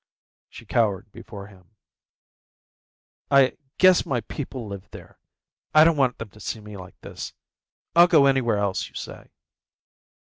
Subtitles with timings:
[0.49, 1.75] She cowered before him.
[3.29, 5.19] "I guess my people live there.
[5.75, 7.33] I don't want them to see me like this.
[7.95, 9.29] I'll go anywhere else you say."